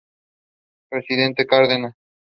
[0.89, 1.95] Presidente Cárdenas"".